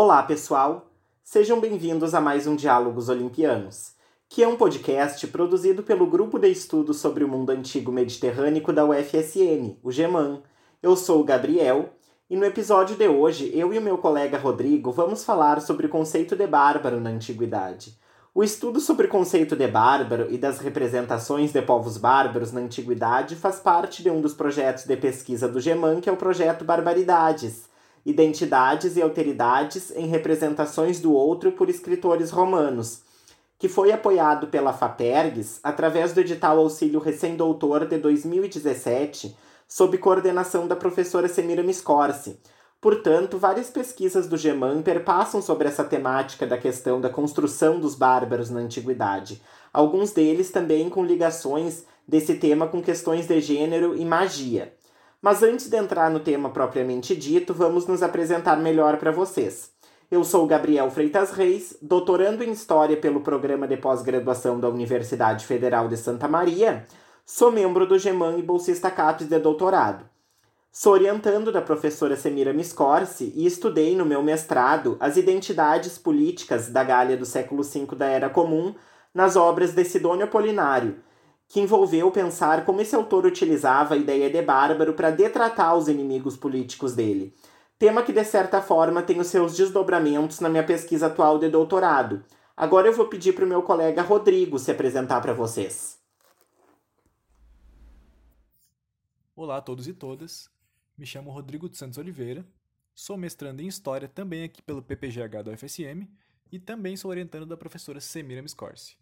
Olá, 0.00 0.22
pessoal! 0.22 0.92
Sejam 1.24 1.58
bem-vindos 1.58 2.14
a 2.14 2.20
mais 2.20 2.46
um 2.46 2.54
Diálogos 2.54 3.08
Olimpianos, 3.08 3.94
que 4.28 4.44
é 4.44 4.46
um 4.46 4.54
podcast 4.54 5.26
produzido 5.26 5.82
pelo 5.82 6.06
Grupo 6.06 6.38
de 6.38 6.48
Estudos 6.48 6.98
sobre 6.98 7.24
o 7.24 7.28
Mundo 7.28 7.50
Antigo 7.50 7.90
Mediterrâneo 7.90 8.72
da 8.72 8.84
UFSM, 8.84 9.76
o 9.82 9.90
GEMAN. 9.90 10.40
Eu 10.80 10.94
sou 10.94 11.20
o 11.20 11.24
Gabriel 11.24 11.88
e 12.30 12.36
no 12.36 12.44
episódio 12.44 12.94
de 12.94 13.08
hoje, 13.08 13.50
eu 13.52 13.74
e 13.74 13.78
o 13.78 13.82
meu 13.82 13.98
colega 13.98 14.38
Rodrigo 14.38 14.92
vamos 14.92 15.24
falar 15.24 15.60
sobre 15.60 15.86
o 15.86 15.90
conceito 15.90 16.36
de 16.36 16.46
bárbaro 16.46 17.00
na 17.00 17.10
antiguidade. 17.10 17.98
O 18.32 18.44
estudo 18.44 18.78
sobre 18.78 19.08
o 19.08 19.10
conceito 19.10 19.56
de 19.56 19.66
bárbaro 19.66 20.28
e 20.30 20.38
das 20.38 20.60
representações 20.60 21.52
de 21.52 21.60
povos 21.60 21.96
bárbaros 21.96 22.52
na 22.52 22.60
antiguidade 22.60 23.34
faz 23.34 23.58
parte 23.58 24.04
de 24.04 24.10
um 24.10 24.20
dos 24.20 24.32
projetos 24.32 24.84
de 24.84 24.96
pesquisa 24.96 25.48
do 25.48 25.60
GEMAN, 25.60 26.00
que 26.00 26.08
é 26.08 26.12
o 26.12 26.16
projeto 26.16 26.64
Barbaridades 26.64 27.66
Identidades 28.04 28.96
e 28.96 29.02
Alteridades 29.02 29.90
em 29.90 30.06
Representações 30.06 31.00
do 31.00 31.12
Outro 31.12 31.52
por 31.52 31.68
Escritores 31.68 32.30
Romanos, 32.30 33.02
que 33.58 33.68
foi 33.68 33.90
apoiado 33.92 34.46
pela 34.46 34.72
FAPERGS 34.72 35.60
através 35.62 36.12
do 36.12 36.20
edital 36.20 36.58
Auxílio 36.58 37.00
Recém-Doutor 37.00 37.86
de 37.86 37.98
2017, 37.98 39.36
sob 39.66 39.98
coordenação 39.98 40.66
da 40.66 40.76
professora 40.76 41.28
Semira 41.28 41.62
Miscorsi. 41.62 42.38
Portanto, 42.80 43.36
várias 43.36 43.68
pesquisas 43.68 44.28
do 44.28 44.36
GEMAN 44.36 44.82
perpassam 44.82 45.42
sobre 45.42 45.66
essa 45.66 45.82
temática 45.82 46.46
da 46.46 46.56
questão 46.56 47.00
da 47.00 47.10
construção 47.10 47.80
dos 47.80 47.96
bárbaros 47.96 48.50
na 48.50 48.60
antiguidade, 48.60 49.42
alguns 49.72 50.12
deles 50.12 50.50
também 50.50 50.88
com 50.88 51.04
ligações 51.04 51.84
desse 52.06 52.36
tema 52.36 52.68
com 52.68 52.80
questões 52.80 53.26
de 53.26 53.40
gênero 53.40 53.96
e 53.96 54.04
magia. 54.04 54.72
Mas 55.20 55.42
antes 55.42 55.68
de 55.68 55.76
entrar 55.76 56.10
no 56.10 56.20
tema 56.20 56.50
propriamente 56.50 57.16
dito, 57.16 57.52
vamos 57.52 57.86
nos 57.88 58.04
apresentar 58.04 58.56
melhor 58.56 58.98
para 58.98 59.10
vocês. 59.10 59.72
Eu 60.08 60.22
sou 60.22 60.46
Gabriel 60.46 60.88
Freitas 60.90 61.32
Reis, 61.32 61.76
doutorando 61.82 62.44
em 62.44 62.52
História 62.52 62.96
pelo 62.96 63.20
Programa 63.20 63.66
de 63.66 63.76
Pós-Graduação 63.76 64.60
da 64.60 64.68
Universidade 64.68 65.44
Federal 65.44 65.88
de 65.88 65.96
Santa 65.96 66.28
Maria. 66.28 66.86
Sou 67.26 67.50
membro 67.50 67.84
do 67.84 67.98
GEMAN 67.98 68.38
e 68.38 68.42
bolsista 68.42 68.92
CAPES 68.92 69.28
de 69.28 69.38
doutorado. 69.40 70.08
Sou 70.70 70.92
orientando 70.92 71.50
da 71.50 71.60
professora 71.60 72.14
Semira 72.14 72.52
Miscorsi 72.52 73.32
e 73.34 73.44
estudei 73.44 73.96
no 73.96 74.06
meu 74.06 74.22
mestrado 74.22 74.96
as 75.00 75.16
identidades 75.16 75.98
políticas 75.98 76.68
da 76.68 76.84
Gália 76.84 77.16
do 77.16 77.26
século 77.26 77.64
V 77.64 77.96
da 77.96 78.06
Era 78.06 78.30
Comum 78.30 78.72
nas 79.12 79.34
obras 79.34 79.72
de 79.72 79.84
Sidônio 79.84 80.26
Apolinário, 80.26 81.00
que 81.48 81.60
envolveu 81.60 82.10
pensar 82.10 82.64
como 82.66 82.82
esse 82.82 82.94
autor 82.94 83.24
utilizava 83.24 83.94
a 83.94 83.96
ideia 83.96 84.28
de 84.28 84.42
bárbaro 84.42 84.92
para 84.92 85.10
detratar 85.10 85.74
os 85.74 85.88
inimigos 85.88 86.36
políticos 86.36 86.94
dele. 86.94 87.34
Tema 87.78 88.02
que, 88.02 88.12
de 88.12 88.24
certa 88.24 88.60
forma, 88.60 89.02
tem 89.02 89.18
os 89.18 89.28
seus 89.28 89.56
desdobramentos 89.56 90.40
na 90.40 90.48
minha 90.48 90.64
pesquisa 90.64 91.06
atual 91.06 91.38
de 91.38 91.48
doutorado. 91.48 92.22
Agora 92.54 92.88
eu 92.88 92.92
vou 92.92 93.06
pedir 93.06 93.32
para 93.32 93.44
o 93.44 93.48
meu 93.48 93.62
colega 93.62 94.02
Rodrigo 94.02 94.58
se 94.58 94.70
apresentar 94.70 95.22
para 95.22 95.32
vocês. 95.32 95.98
Olá 99.34 99.58
a 99.58 99.62
todos 99.62 99.86
e 99.88 99.94
todas. 99.94 100.50
Me 100.98 101.06
chamo 101.06 101.30
Rodrigo 101.30 101.68
de 101.68 101.78
Santos 101.78 101.96
Oliveira. 101.96 102.44
Sou 102.92 103.16
mestrando 103.16 103.62
em 103.62 103.68
História 103.68 104.08
também 104.08 104.42
aqui 104.42 104.60
pelo 104.60 104.82
PPGH 104.82 105.44
da 105.44 105.52
UFSM 105.52 106.08
e 106.50 106.58
também 106.58 106.96
sou 106.96 107.12
orientando 107.12 107.46
da 107.46 107.56
professora 107.56 108.00
Semira 108.00 108.42
Miscorsi. 108.42 108.96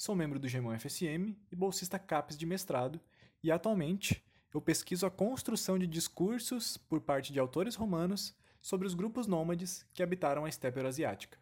Sou 0.00 0.16
membro 0.16 0.38
do 0.38 0.48
Gemão 0.48 0.72
FSM 0.78 1.36
e 1.52 1.54
bolsista 1.54 1.98
CAPES 1.98 2.38
de 2.38 2.46
mestrado, 2.46 2.98
e 3.42 3.52
atualmente 3.52 4.24
eu 4.50 4.58
pesquiso 4.58 5.04
a 5.04 5.10
construção 5.10 5.78
de 5.78 5.86
discursos 5.86 6.78
por 6.78 7.02
parte 7.02 7.34
de 7.34 7.38
autores 7.38 7.74
romanos 7.74 8.34
sobre 8.62 8.86
os 8.86 8.94
grupos 8.94 9.26
nômades 9.26 9.84
que 9.92 10.02
habitaram 10.02 10.46
a 10.46 10.48
estepe 10.48 10.78
euroasiática. 10.78 11.36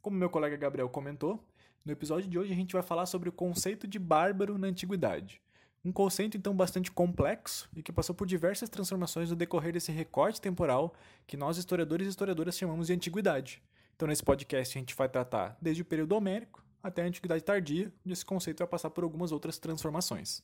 Como 0.00 0.16
meu 0.16 0.30
colega 0.30 0.56
Gabriel 0.56 0.88
comentou, 0.88 1.44
no 1.84 1.90
episódio 1.90 2.30
de 2.30 2.38
hoje 2.38 2.52
a 2.52 2.54
gente 2.54 2.74
vai 2.74 2.82
falar 2.84 3.06
sobre 3.06 3.28
o 3.28 3.32
conceito 3.32 3.88
de 3.88 3.98
bárbaro 3.98 4.56
na 4.56 4.68
antiguidade. 4.68 5.42
Um 5.84 5.90
conceito 5.90 6.36
então 6.36 6.54
bastante 6.54 6.92
complexo 6.92 7.68
e 7.74 7.82
que 7.82 7.90
passou 7.90 8.14
por 8.14 8.28
diversas 8.28 8.68
transformações 8.68 9.30
no 9.30 9.36
decorrer 9.36 9.72
desse 9.72 9.90
recorte 9.90 10.40
temporal 10.40 10.94
que 11.26 11.36
nós 11.36 11.58
historiadores 11.58 12.06
e 12.06 12.10
historiadoras 12.10 12.56
chamamos 12.56 12.86
de 12.86 12.92
antiguidade. 12.92 13.60
Então 13.96 14.06
nesse 14.06 14.22
podcast 14.22 14.78
a 14.78 14.80
gente 14.80 14.94
vai 14.94 15.08
tratar 15.08 15.58
desde 15.60 15.82
o 15.82 15.84
período 15.84 16.12
homérico 16.12 16.64
até 16.82 17.02
a 17.02 17.06
Antiguidade 17.06 17.44
Tardia, 17.44 17.92
onde 18.04 18.12
esse 18.12 18.24
conceito 18.24 18.58
vai 18.58 18.66
passar 18.66 18.90
por 18.90 19.04
algumas 19.04 19.32
outras 19.32 19.58
transformações. 19.58 20.42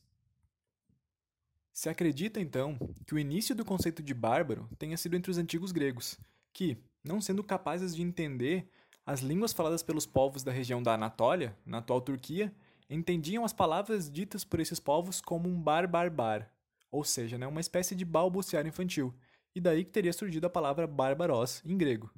Se 1.71 1.89
acredita, 1.89 2.39
então, 2.39 2.77
que 3.05 3.15
o 3.15 3.19
início 3.19 3.55
do 3.55 3.65
conceito 3.65 4.03
de 4.03 4.13
bárbaro 4.13 4.69
tenha 4.77 4.95
sido 4.95 5.15
entre 5.15 5.31
os 5.31 5.37
antigos 5.37 5.71
gregos, 5.71 6.19
que, 6.53 6.77
não 7.03 7.19
sendo 7.19 7.43
capazes 7.43 7.95
de 7.95 8.03
entender 8.03 8.69
as 9.05 9.21
línguas 9.21 9.51
faladas 9.51 9.81
pelos 9.81 10.05
povos 10.05 10.43
da 10.43 10.51
região 10.51 10.81
da 10.81 10.93
Anatólia, 10.93 11.57
na 11.65 11.79
atual 11.79 11.99
Turquia, 11.99 12.53
entendiam 12.89 13.43
as 13.43 13.51
palavras 13.51 14.09
ditas 14.09 14.45
por 14.45 14.59
esses 14.59 14.79
povos 14.79 15.19
como 15.19 15.49
um 15.49 15.59
bar-bar-bar, 15.59 16.49
ou 16.91 17.03
seja, 17.03 17.37
né, 17.37 17.47
uma 17.47 17.59
espécie 17.59 17.95
de 17.95 18.05
balbuciar 18.05 18.67
infantil, 18.67 19.13
e 19.55 19.59
daí 19.59 19.83
que 19.83 19.91
teria 19.91 20.13
surgido 20.13 20.45
a 20.47 20.49
palavra 20.49 20.87
barbaros 20.87 21.61
em 21.65 21.77
grego. 21.77 22.11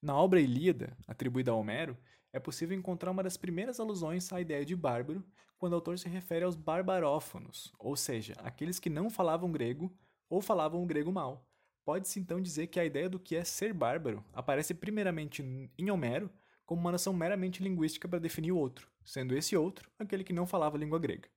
Na 0.00 0.16
obra 0.16 0.40
Ilíada, 0.40 0.96
atribuída 1.06 1.50
a 1.50 1.54
Homero, 1.54 1.96
é 2.32 2.40
possível 2.40 2.76
encontrar 2.76 3.10
uma 3.10 3.22
das 3.22 3.36
primeiras 3.36 3.78
alusões 3.78 4.32
à 4.32 4.40
ideia 4.40 4.64
de 4.64 4.74
bárbaro 4.74 5.24
quando 5.58 5.72
o 5.72 5.76
autor 5.76 5.98
se 5.98 6.08
refere 6.08 6.44
aos 6.44 6.56
barbarófonos, 6.56 7.72
ou 7.78 7.94
seja, 7.94 8.34
aqueles 8.38 8.78
que 8.78 8.90
não 8.90 9.10
falavam 9.10 9.52
grego 9.52 9.94
ou 10.28 10.40
falavam 10.40 10.82
o 10.82 10.86
grego 10.86 11.12
mal. 11.12 11.46
Pode-se 11.84 12.18
então 12.18 12.40
dizer 12.40 12.68
que 12.68 12.80
a 12.80 12.84
ideia 12.84 13.08
do 13.08 13.18
que 13.18 13.36
é 13.36 13.44
ser 13.44 13.72
bárbaro 13.72 14.24
aparece 14.32 14.72
primeiramente 14.72 15.42
em 15.76 15.90
Homero 15.90 16.30
como 16.64 16.80
uma 16.80 16.92
noção 16.92 17.12
meramente 17.12 17.62
linguística 17.62 18.08
para 18.08 18.18
definir 18.18 18.52
o 18.52 18.56
outro, 18.56 18.88
sendo 19.04 19.36
esse 19.36 19.56
outro 19.56 19.90
aquele 19.98 20.24
que 20.24 20.32
não 20.32 20.46
falava 20.46 20.76
a 20.76 20.80
língua 20.80 20.98
grega. 20.98 21.28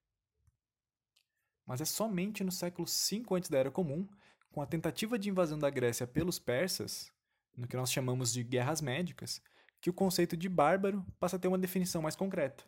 Mas 1.65 1.81
é 1.81 1.85
somente 1.85 2.43
no 2.43 2.51
século 2.51 2.87
V 2.87 3.23
antes 3.31 3.49
da 3.49 3.57
Era 3.57 3.71
Comum, 3.71 4.07
com 4.51 4.61
a 4.61 4.65
tentativa 4.65 5.17
de 5.17 5.29
invasão 5.29 5.57
da 5.57 5.69
Grécia 5.69 6.07
pelos 6.07 6.39
persas, 6.39 7.11
no 7.57 7.67
que 7.67 7.75
nós 7.75 7.91
chamamos 7.91 8.31
de 8.31 8.43
guerras 8.43 8.81
médicas, 8.81 9.41
que 9.85 9.89
o 9.91 9.93
conceito 9.93 10.35
de 10.35 10.49
bárbaro 10.49 11.05
passa 11.19 11.35
a 11.35 11.39
ter 11.39 11.47
uma 11.47 11.59
definição 11.59 12.01
mais 12.01 12.15
concreta. 12.15 12.63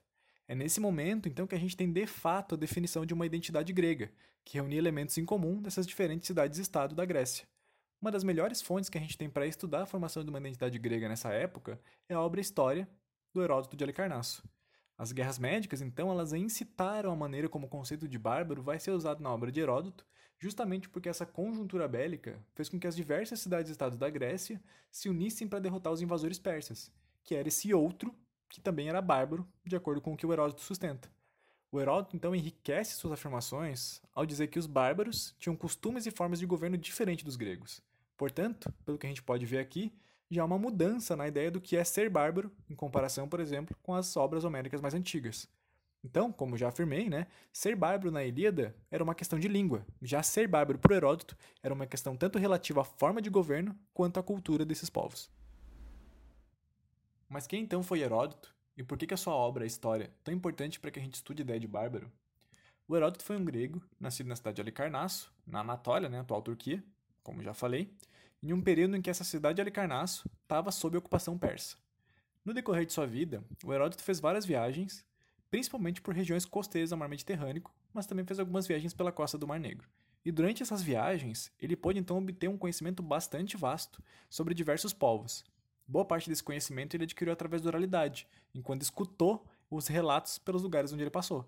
É 0.48 0.54
nesse 0.54 0.80
momento, 0.80 1.28
então, 1.28 1.48
que 1.48 1.56
a 1.56 1.60
gente 1.60 1.76
tem 1.76 1.92
de 1.92 2.06
fato 2.06 2.54
a 2.54 2.58
definição 2.60 3.08
de 3.08 3.12
uma 3.12 3.26
identidade 3.26 3.74
grega, 3.74 4.12
que 4.46 4.60
reunia 4.60 4.78
elementos 4.78 5.18
em 5.18 5.26
comum 5.26 5.60
dessas 5.60 5.88
diferentes 5.88 6.28
cidades-estado 6.28 6.94
da 6.94 7.06
Grécia. 7.06 7.48
Uma 8.00 8.12
das 8.12 8.24
melhores 8.24 8.62
fontes 8.62 8.88
que 8.88 9.00
a 9.00 9.02
gente 9.02 9.18
tem 9.18 9.28
para 9.32 9.48
estudar 9.48 9.82
a 9.82 9.86
formação 9.88 10.24
de 10.24 10.30
uma 10.30 10.38
identidade 10.38 10.78
grega 10.78 11.10
nessa 11.10 11.34
época 11.34 11.82
é 12.08 12.14
a 12.14 12.22
obra 12.22 12.40
História, 12.40 12.88
do 13.34 13.42
Heródoto 13.42 13.76
de 13.76 13.84
Halicarnasso. 13.84 14.48
As 14.96 15.12
guerras 15.12 15.40
médicas, 15.40 15.82
então, 15.82 16.12
elas 16.12 16.34
incitaram 16.34 17.12
a 17.12 17.16
maneira 17.16 17.50
como 17.50 17.66
o 17.66 17.70
conceito 17.70 18.08
de 18.08 18.20
bárbaro 18.20 18.62
vai 18.62 18.80
ser 18.80 18.92
usado 18.92 19.24
na 19.24 19.34
obra 19.34 19.52
de 19.52 19.60
Heródoto, 19.60 20.06
justamente 20.38 20.88
porque 20.88 21.10
essa 21.10 21.26
conjuntura 21.26 21.88
bélica 21.88 22.40
fez 22.54 22.70
com 22.70 22.80
que 22.80 22.86
as 22.86 22.96
diversas 22.96 23.40
cidades-estados 23.40 23.98
da 23.98 24.08
Grécia 24.08 24.62
se 24.92 25.10
unissem 25.10 25.48
para 25.48 25.58
derrotar 25.58 25.92
os 25.92 26.00
invasores 26.00 26.38
persas, 26.38 26.92
que 27.28 27.36
era 27.36 27.50
esse 27.50 27.74
outro, 27.74 28.16
que 28.48 28.62
também 28.62 28.88
era 28.88 29.02
bárbaro, 29.02 29.46
de 29.66 29.76
acordo 29.76 30.00
com 30.00 30.14
o 30.14 30.18
que 30.18 30.26
o 30.26 30.32
Heródoto 30.32 30.62
sustenta. 30.62 31.12
O 31.70 31.78
Heródoto 31.78 32.16
então 32.16 32.34
enriquece 32.34 32.96
suas 32.96 33.12
afirmações 33.12 34.02
ao 34.16 34.26
dizer 34.26 34.48
que 34.48 34.58
os 34.58 34.66
bárbaros 34.66 35.36
tinham 35.38 35.54
costumes 35.54 36.06
e 36.06 36.12
formas 36.12 36.40
de 36.40 36.46
governo 36.46 36.78
diferentes 36.78 37.26
dos 37.26 37.36
gregos. 37.36 37.82
Portanto, 38.16 38.74
pelo 38.86 38.98
que 38.98 39.06
a 39.06 39.10
gente 39.10 39.22
pode 39.22 39.46
ver 39.46 39.60
aqui, 39.60 39.94
já 40.32 40.42
há 40.42 40.46
uma 40.46 40.58
mudança 40.58 41.18
na 41.18 41.28
ideia 41.28 41.52
do 41.52 41.60
que 41.60 41.76
é 41.76 41.84
ser 41.84 42.10
bárbaro, 42.10 42.50
em 42.70 42.76
comparação, 42.76 43.28
por 43.28 43.42
exemplo, 43.42 43.76
com 43.84 43.94
as 43.94 44.16
obras 44.16 44.46
homéricas 44.46 44.80
mais 44.80 44.94
antigas. 44.94 45.50
Então, 46.02 46.32
como 46.32 46.56
já 46.56 46.70
afirmei, 46.70 47.10
né, 47.10 47.28
ser 47.52 47.76
bárbaro 47.76 48.10
na 48.10 48.24
Ilíada 48.24 48.74
era 48.90 49.04
uma 49.04 49.14
questão 49.14 49.38
de 49.38 49.50
língua. 49.50 49.86
Já 50.02 50.24
ser 50.24 50.48
bárbaro 50.48 50.80
para 50.80 50.96
Heródoto 50.96 51.38
era 51.62 51.74
uma 51.74 51.86
questão 51.86 52.16
tanto 52.16 52.40
relativa 52.40 52.80
à 52.80 52.86
forma 52.86 53.22
de 53.22 53.30
governo 53.30 53.78
quanto 53.94 54.18
à 54.18 54.24
cultura 54.24 54.64
desses 54.64 54.90
povos. 54.90 55.30
Mas 57.30 57.46
quem 57.46 57.62
então 57.62 57.84
foi 57.84 58.00
Heródoto? 58.02 58.56
E 58.78 58.84
por 58.84 58.98
que, 58.98 59.08
que 59.08 59.14
a 59.14 59.18
sua 59.18 59.34
obra, 59.34 59.64
a 59.64 59.68
história, 59.68 60.06
é 60.06 60.12
tão 60.24 60.34
importante 60.34 60.80
para 60.80 60.92
que 60.92 61.00
a 61.00 61.02
gente 61.02 61.16
estude 61.16 61.42
a 61.42 61.46
ideia 61.46 61.60
de 61.60 61.68
bárbaro? 61.68 62.12
O 62.88 62.96
Heródoto 62.96 63.24
foi 63.24 63.36
um 63.36 63.44
grego, 63.44 63.84
nascido 64.00 64.28
na 64.28 64.36
cidade 64.36 64.56
de 64.56 64.62
Alicarnasso, 64.62 65.34
na 65.46 65.60
Anatólia, 65.60 66.08
né, 66.08 66.20
atual 66.20 66.42
Turquia, 66.42 66.84
como 67.22 67.44
já 67.44 67.54
falei, 67.54 67.92
em 68.42 68.54
um 68.54 68.62
período 68.62 68.96
em 68.96 69.02
que 69.02 69.10
essa 69.10 69.24
cidade 69.24 69.56
de 69.56 69.62
Alicarnasso 69.62 70.30
estava 70.44 70.72
sob 70.72 70.98
ocupação 70.98 71.38
persa. 71.38 71.76
No 72.46 72.54
decorrer 72.54 72.86
de 72.86 72.94
sua 72.94 73.06
vida, 73.06 73.44
o 73.66 73.74
Heródoto 73.74 74.02
fez 74.04 74.22
várias 74.22 74.46
viagens, 74.46 75.06
principalmente 75.50 76.02
por 76.02 76.14
regiões 76.14 76.46
costeiras 76.46 76.92
do 76.92 76.98
mar 76.98 77.10
Mediterrâneo, 77.10 77.64
mas 77.94 78.06
também 78.06 78.26
fez 78.26 78.40
algumas 78.40 78.66
viagens 78.68 78.94
pela 78.94 79.12
costa 79.12 79.38
do 79.38 79.48
Mar 79.48 79.60
Negro. 79.60 79.90
E 80.24 80.32
durante 80.32 80.62
essas 80.62 80.82
viagens, 80.82 81.52
ele 81.60 81.76
pôde 81.76 82.00
então 82.00 82.18
obter 82.18 82.48
um 82.48 82.58
conhecimento 82.58 83.02
bastante 83.02 83.58
vasto 83.58 84.02
sobre 84.30 84.54
diversos 84.54 84.94
povos, 84.94 85.44
Boa 85.88 86.04
parte 86.04 86.30
desse 86.30 86.44
conhecimento 86.44 86.96
ele 86.96 87.06
adquiriu 87.06 87.32
através 87.32 87.62
da 87.62 87.70
oralidade, 87.70 88.28
enquanto 88.54 88.82
escutou 88.82 89.46
os 89.70 89.88
relatos 89.88 90.38
pelos 90.38 90.62
lugares 90.62 90.92
onde 90.92 91.04
ele 91.04 91.10
passou. 91.10 91.46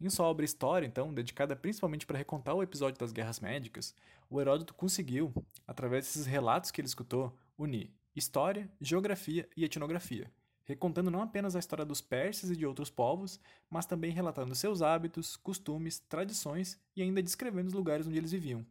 Em 0.00 0.10
sua 0.10 0.26
obra 0.26 0.44
História, 0.44 0.86
então, 0.86 1.12
dedicada 1.12 1.56
principalmente 1.56 2.06
para 2.06 2.18
recontar 2.18 2.54
o 2.54 2.62
episódio 2.62 3.00
das 3.00 3.12
guerras 3.12 3.40
médicas, 3.40 3.94
o 4.30 4.40
Heródoto 4.40 4.74
conseguiu, 4.74 5.32
através 5.66 6.04
desses 6.04 6.26
relatos 6.26 6.70
que 6.70 6.80
ele 6.80 6.86
escutou, 6.86 7.36
unir 7.56 7.90
história, 8.14 8.70
geografia 8.80 9.48
e 9.56 9.64
etnografia, 9.64 10.30
recontando 10.64 11.10
não 11.10 11.22
apenas 11.22 11.56
a 11.56 11.58
história 11.58 11.84
dos 11.84 12.00
persas 12.00 12.50
e 12.50 12.56
de 12.56 12.66
outros 12.66 12.90
povos, 12.90 13.40
mas 13.70 13.86
também 13.86 14.10
relatando 14.10 14.54
seus 14.54 14.82
hábitos, 14.82 15.36
costumes, 15.36 16.00
tradições 16.00 16.78
e 16.94 17.02
ainda 17.02 17.22
descrevendo 17.22 17.68
os 17.68 17.74
lugares 17.74 18.06
onde 18.06 18.18
eles 18.18 18.32
viviam. 18.32 18.66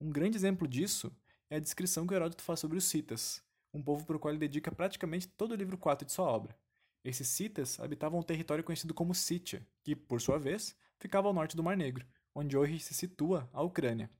Um 0.00 0.10
grande 0.10 0.36
exemplo 0.36 0.66
disso 0.66 1.10
é 1.48 1.56
a 1.56 1.60
descrição 1.60 2.06
que 2.06 2.14
Heródoto 2.14 2.42
faz 2.42 2.60
sobre 2.60 2.76
os 2.76 2.84
citas, 2.84 3.42
um 3.72 3.82
povo 3.82 4.04
para 4.04 4.16
o 4.16 4.20
qual 4.20 4.32
ele 4.32 4.38
dedica 4.38 4.72
praticamente 4.72 5.28
todo 5.28 5.52
o 5.52 5.56
livro 5.56 5.78
4 5.78 6.06
de 6.06 6.12
sua 6.12 6.26
obra. 6.26 6.56
Esses 7.02 7.28
citas 7.28 7.80
habitavam 7.80 8.20
um 8.20 8.22
território 8.22 8.62
conhecido 8.62 8.92
como 8.92 9.14
Sítia, 9.14 9.66
que, 9.82 9.96
por 9.96 10.20
sua 10.20 10.38
vez, 10.38 10.76
ficava 10.98 11.28
ao 11.28 11.34
norte 11.34 11.56
do 11.56 11.62
Mar 11.62 11.76
Negro, 11.76 12.06
onde 12.34 12.56
hoje 12.56 12.78
se 12.78 12.92
situa 12.92 13.48
a 13.52 13.62
Ucrânia. 13.62 14.10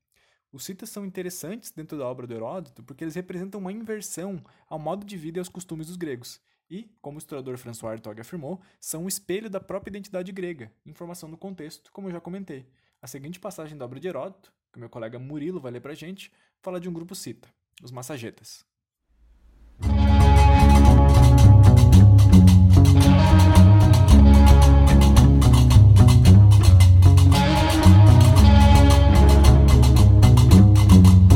Os 0.52 0.64
citas 0.64 0.91
são 0.91 1.05
interessantes 1.05 1.70
dentro 1.70 1.97
da 1.97 2.06
obra 2.06 2.26
do 2.26 2.35
Heródoto 2.35 2.82
porque 2.82 3.05
eles 3.05 3.14
representam 3.14 3.61
uma 3.61 3.73
inversão 3.73 4.43
ao 4.67 4.79
modo 4.79 5.05
de 5.05 5.17
vida 5.17 5.38
e 5.38 5.41
aos 5.41 5.49
costumes 5.49 5.87
dos 5.87 5.96
gregos, 5.96 6.41
e, 6.70 6.88
como 7.03 7.17
o 7.17 7.19
historiador 7.19 7.58
François 7.58 7.94
Hartog 7.94 8.20
afirmou, 8.20 8.62
são 8.81 9.05
um 9.05 9.08
espelho 9.08 9.50
da 9.50 9.61
própria 9.61 9.91
identidade 9.91 10.31
grega, 10.32 10.73
informação 10.87 11.29
do 11.29 11.37
contexto, 11.37 11.91
como 11.93 12.08
eu 12.08 12.12
já 12.12 12.20
comentei. 12.20 12.67
A 13.03 13.06
seguinte 13.06 13.41
passagem 13.41 13.76
da 13.76 13.85
obra 13.85 13.99
de 13.99 14.06
Heródoto, 14.06 14.53
que 14.73 14.79
meu 14.79 14.88
colega 14.88 15.19
Murilo 15.19 15.61
vai 15.61 15.73
ler 15.73 15.81
pra 15.81 15.94
gente, 15.94 16.32
fala 16.61 16.81
de 16.81 16.88
um 16.88 16.93
grupo 16.93 17.14
cita, 17.14 17.53
os 17.82 17.91
Massagetas. 17.91 18.64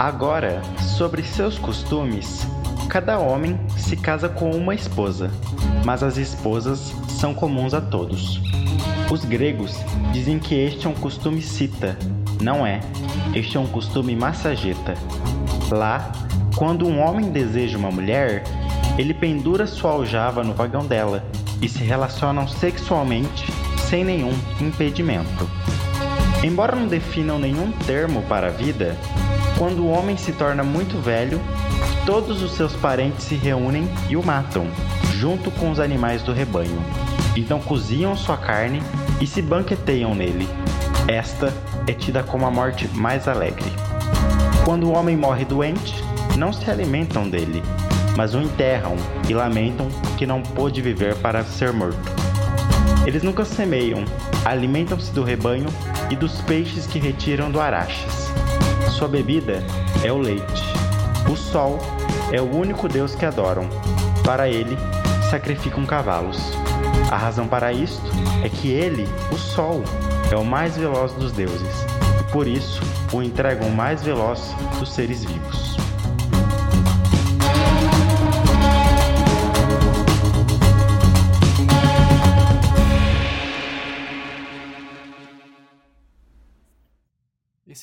Agora, 0.04 0.60
sobre 0.98 1.22
seus 1.22 1.58
costumes, 1.58 2.46
cada 2.90 3.18
homem 3.18 3.58
se 3.74 3.96
casa 3.96 4.28
com 4.28 4.50
uma 4.50 4.74
esposa, 4.74 5.30
mas 5.82 6.02
as 6.02 6.18
esposas 6.18 6.92
são 7.08 7.32
comuns 7.32 7.72
a 7.72 7.80
todos. 7.80 8.38
Os 9.10 9.24
gregos 9.24 9.74
dizem 10.12 10.38
que 10.38 10.56
este 10.56 10.86
é 10.86 10.90
um 10.90 10.94
costume 10.94 11.40
cita. 11.40 11.96
Não 12.42 12.66
é. 12.66 12.80
Este 13.34 13.56
é 13.56 13.60
um 13.60 13.66
costume 13.66 14.14
massageta. 14.14 14.92
Lá, 15.70 16.12
quando 16.54 16.86
um 16.86 17.00
homem 17.00 17.30
deseja 17.30 17.78
uma 17.78 17.90
mulher, 17.90 18.44
ele 18.98 19.14
pendura 19.14 19.66
sua 19.66 19.92
aljava 19.92 20.44
no 20.44 20.52
vagão 20.52 20.84
dela 20.84 21.24
e 21.62 21.68
se 21.68 21.82
relacionam 21.82 22.46
sexualmente 22.46 23.50
sem 23.88 24.04
nenhum 24.04 24.34
impedimento. 24.60 25.48
Embora 26.42 26.76
não 26.76 26.88
definam 26.88 27.38
nenhum 27.38 27.72
termo 27.86 28.20
para 28.24 28.48
a 28.48 28.50
vida, 28.50 28.94
quando 29.58 29.84
o 29.84 29.88
homem 29.88 30.16
se 30.16 30.32
torna 30.32 30.62
muito 30.62 31.00
velho, 31.00 31.40
todos 32.04 32.42
os 32.42 32.52
seus 32.52 32.74
parentes 32.74 33.24
se 33.24 33.34
reúnem 33.34 33.88
e 34.08 34.16
o 34.16 34.24
matam, 34.24 34.66
junto 35.14 35.50
com 35.50 35.70
os 35.70 35.78
animais 35.78 36.22
do 36.22 36.32
rebanho. 36.32 36.82
Então 37.36 37.60
cozinham 37.60 38.16
sua 38.16 38.36
carne 38.36 38.82
e 39.20 39.26
se 39.26 39.40
banqueteiam 39.40 40.14
nele. 40.14 40.48
Esta 41.08 41.52
é 41.86 41.92
tida 41.92 42.22
como 42.22 42.46
a 42.46 42.50
morte 42.50 42.88
mais 42.88 43.28
alegre. 43.28 43.70
Quando 44.64 44.88
o 44.88 44.92
homem 44.92 45.16
morre 45.16 45.44
doente, 45.44 45.94
não 46.36 46.52
se 46.52 46.70
alimentam 46.70 47.28
dele, 47.28 47.62
mas 48.16 48.34
o 48.34 48.40
enterram 48.40 48.96
e 49.28 49.34
lamentam 49.34 49.88
que 50.16 50.26
não 50.26 50.42
pôde 50.42 50.80
viver 50.80 51.14
para 51.16 51.44
ser 51.44 51.72
morto. 51.72 51.98
Eles 53.06 53.22
nunca 53.22 53.44
semeiam, 53.44 54.04
alimentam-se 54.44 55.12
do 55.12 55.22
rebanho 55.22 55.68
e 56.10 56.16
dos 56.16 56.40
peixes 56.42 56.86
que 56.86 56.98
retiram 56.98 57.50
do 57.50 57.60
araxes. 57.60 58.23
Sua 58.94 59.08
bebida 59.08 59.60
é 60.04 60.12
o 60.12 60.18
leite. 60.18 60.62
O 61.28 61.36
sol 61.36 61.80
é 62.32 62.40
o 62.40 62.48
único 62.48 62.88
Deus 62.88 63.14
que 63.14 63.26
adoram. 63.26 63.68
Para 64.24 64.48
ele, 64.48 64.78
sacrificam 65.30 65.84
cavalos. 65.84 66.38
A 67.10 67.16
razão 67.16 67.48
para 67.48 67.72
isto 67.72 68.06
é 68.44 68.48
que 68.48 68.70
ele, 68.70 69.08
o 69.32 69.36
sol, 69.36 69.82
é 70.30 70.36
o 70.36 70.44
mais 70.44 70.76
veloz 70.76 71.12
dos 71.12 71.32
deuses, 71.32 71.84
e 72.20 72.32
por 72.32 72.46
isso 72.46 72.80
o 73.12 73.20
entregam 73.20 73.66
o 73.66 73.74
mais 73.74 74.00
veloz 74.00 74.54
dos 74.78 74.92
seres 74.92 75.24
vivos. 75.24 75.53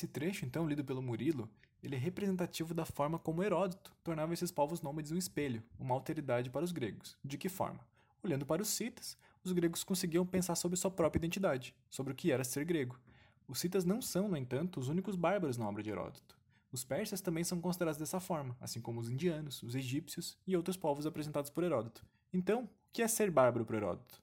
Esse 0.02 0.08
trecho, 0.08 0.44
então, 0.44 0.66
lido 0.66 0.84
pelo 0.84 1.00
Murilo, 1.00 1.48
ele 1.80 1.94
é 1.94 1.98
representativo 1.98 2.74
da 2.74 2.84
forma 2.84 3.20
como 3.20 3.40
Heródoto 3.40 3.94
tornava 4.02 4.34
esses 4.34 4.50
povos 4.50 4.82
nômades 4.82 5.12
um 5.12 5.16
espelho, 5.16 5.62
uma 5.78 5.94
alteridade 5.94 6.50
para 6.50 6.64
os 6.64 6.72
gregos. 6.72 7.16
De 7.24 7.38
que 7.38 7.48
forma? 7.48 7.78
Olhando 8.20 8.44
para 8.44 8.60
os 8.60 8.66
citas, 8.66 9.16
os 9.44 9.52
gregos 9.52 9.84
conseguiam 9.84 10.26
pensar 10.26 10.56
sobre 10.56 10.76
sua 10.76 10.90
própria 10.90 11.20
identidade, 11.20 11.72
sobre 11.88 12.12
o 12.12 12.16
que 12.16 12.32
era 12.32 12.42
ser 12.42 12.64
grego. 12.64 12.98
Os 13.46 13.60
citas 13.60 13.84
não 13.84 14.02
são, 14.02 14.26
no 14.26 14.36
entanto, 14.36 14.80
os 14.80 14.88
únicos 14.88 15.14
bárbaros 15.14 15.56
na 15.56 15.68
obra 15.68 15.84
de 15.84 15.90
Heródoto. 15.90 16.36
Os 16.72 16.82
persas 16.82 17.20
também 17.20 17.44
são 17.44 17.60
considerados 17.60 18.00
dessa 18.00 18.18
forma, 18.18 18.56
assim 18.60 18.80
como 18.80 18.98
os 18.98 19.08
indianos, 19.08 19.62
os 19.62 19.76
egípcios 19.76 20.36
e 20.44 20.56
outros 20.56 20.76
povos 20.76 21.06
apresentados 21.06 21.48
por 21.48 21.62
Heródoto. 21.62 22.04
Então, 22.32 22.64
o 22.64 22.68
que 22.92 23.02
é 23.02 23.06
ser 23.06 23.30
bárbaro 23.30 23.64
para 23.64 23.76
Heródoto? 23.76 24.20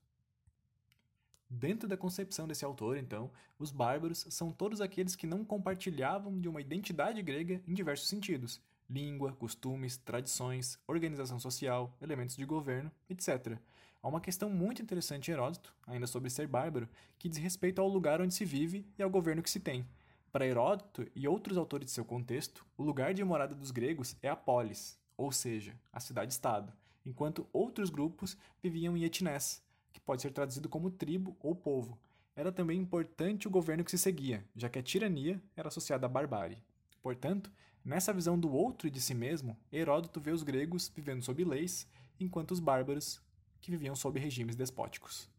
Dentro 1.50 1.90
da 1.90 1.98
concepção 1.98 2.48
desse 2.48 2.64
autor, 2.64 2.96
então, 2.96 3.32
os 3.58 3.72
bárbaros 3.72 4.28
são 4.30 4.52
todos 4.52 4.82
aqueles 4.82 5.16
que 5.16 5.26
não 5.26 5.44
compartilhavam 5.44 6.40
de 6.40 6.48
uma 6.48 6.62
identidade 6.62 7.20
grega 7.24 7.60
em 7.68 7.74
diversos 7.74 8.08
sentidos: 8.08 8.62
língua, 8.88 9.34
costumes, 9.34 9.98
tradições, 9.98 10.78
organização 10.86 11.40
social, 11.40 11.98
elementos 12.00 12.36
de 12.36 12.46
governo, 12.46 12.92
etc. 13.10 13.58
Há 14.02 14.08
uma 14.08 14.22
questão 14.22 14.48
muito 14.48 14.84
interessante 14.84 15.30
em 15.30 15.34
Heródoto, 15.34 15.74
ainda 15.88 16.06
sobre 16.06 16.30
ser 16.30 16.48
bárbaro, 16.48 16.88
que 17.18 17.28
diz 17.28 17.40
respeito 17.40 17.82
ao 17.82 17.88
lugar 17.88 18.22
onde 18.22 18.34
se 18.34 18.46
vive 18.46 18.86
e 18.98 19.02
ao 19.02 19.10
governo 19.10 19.42
que 19.42 19.50
se 19.50 19.60
tem. 19.60 19.86
Para 20.32 20.46
Heródoto 20.46 21.08
e 21.16 21.28
outros 21.28 21.58
autores 21.58 21.88
de 21.88 21.92
seu 21.92 22.06
contexto, 22.06 22.64
o 22.78 22.84
lugar 22.84 23.12
de 23.16 23.24
morada 23.24 23.56
dos 23.56 23.72
gregos 23.72 24.16
é 24.22 24.30
a 24.30 24.36
polis, 24.36 25.00
ou 25.18 25.32
seja, 25.32 25.76
a 25.92 26.00
cidade-estado, 26.00 26.72
enquanto 27.04 27.48
outros 27.52 27.90
grupos 27.90 28.38
viviam 28.62 28.96
em 28.96 29.04
etnés, 29.04 29.64
que 29.92 30.00
pode 30.00 30.22
ser 30.22 30.32
traduzido 30.32 30.70
como 30.70 30.92
tribo 30.92 31.36
ou 31.40 31.56
povo. 31.56 31.98
Era 32.36 32.52
também 32.52 32.80
importante 32.80 33.48
o 33.48 33.52
governo 33.52 33.84
que 33.84 33.92
se 33.92 33.98
seguia, 33.98 34.46
já 34.56 34.70
que 34.70 34.80
a 34.80 34.84
tirania 34.84 35.42
era 35.56 35.68
associada 35.68 36.06
à 36.06 36.10
barbárie. 36.10 36.58
Portanto, 37.02 37.52
nessa 37.84 38.14
visão 38.14 38.40
do 38.40 38.52
outro 38.52 38.88
e 38.88 38.92
de 38.92 39.02
si 39.02 39.14
mesmo, 39.14 39.58
Heródoto 39.72 40.20
vê 40.20 40.32
os 40.32 40.44
gregos 40.44 40.92
vivendo 40.96 41.24
sob 41.24 41.44
leis, 41.44 41.88
enquanto 42.20 42.52
os 42.52 42.60
bárbaros 42.60 43.22
que 43.62 43.72
viviam 43.72 43.96
sob 43.96 44.20
regimes 44.20 44.56
despóticos. 44.56 45.30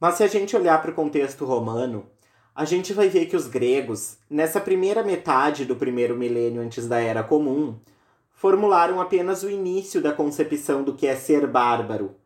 Mas 0.00 0.16
se 0.16 0.24
a 0.24 0.26
gente 0.26 0.56
olhar 0.56 0.80
para 0.80 0.90
o 0.90 0.94
contexto 0.94 1.44
romano, 1.44 2.06
a 2.54 2.64
gente 2.64 2.92
vai 2.92 3.08
ver 3.08 3.26
que 3.26 3.36
os 3.36 3.46
gregos, 3.46 4.18
nessa 4.28 4.60
primeira 4.60 5.02
metade 5.02 5.64
do 5.64 5.76
primeiro 5.76 6.16
milênio 6.16 6.60
antes 6.60 6.86
da 6.86 7.00
Era 7.00 7.22
Comum, 7.22 7.78
formularam 8.30 9.00
apenas 9.00 9.42
o 9.42 9.50
início 9.50 10.02
da 10.02 10.12
concepção 10.12 10.82
do 10.82 10.94
que 10.94 11.06
é 11.06 11.14
ser 11.14 11.46
bárbaro, 11.46 12.16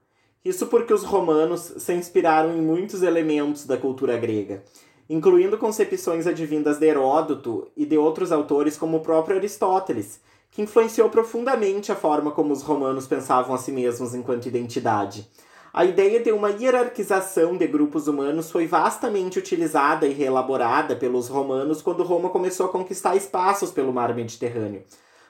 isso 0.45 0.67
porque 0.67 0.93
os 0.93 1.03
romanos 1.03 1.75
se 1.79 1.93
inspiraram 1.93 2.57
em 2.57 2.61
muitos 2.61 3.03
elementos 3.03 3.67
da 3.67 3.77
cultura 3.77 4.17
grega, 4.17 4.63
incluindo 5.09 5.59
concepções 5.59 6.27
advindas 6.27 6.79
de 6.79 6.87
Heródoto 6.87 7.69
e 7.77 7.85
de 7.85 7.97
outros 7.99 8.33
autores 8.33 8.77
como 8.77 8.99
o 8.99 9.01
próprio 9.01 9.37
Aristóteles, 9.37 10.21
que 10.51 10.63
influenciou 10.63 11.11
profundamente 11.11 11.93
a 11.93 11.97
forma 11.97 12.31
como 12.31 12.53
os 12.53 12.63
romanos 12.63 13.07
pensavam 13.07 13.55
a 13.55 13.59
si 13.59 13.73
mesmos 13.73 14.15
enquanto 14.15 14.47
identidade. 14.47 15.29
A 15.73 15.85
ideia 15.85 16.21
de 16.21 16.33
uma 16.33 16.49
hierarquização 16.49 17.55
de 17.55 17.67
grupos 17.67 18.09
humanos 18.09 18.51
foi 18.51 18.67
vastamente 18.67 19.39
utilizada 19.39 20.07
e 20.07 20.13
reelaborada 20.15 20.97
pelos 20.97 21.29
romanos 21.29 21.83
quando 21.83 22.03
Roma 22.03 22.31
começou 22.31 22.65
a 22.65 22.71
conquistar 22.71 23.15
espaços 23.15 23.71
pelo 23.71 23.93
mar 23.93 24.15
Mediterrâneo. 24.15 24.83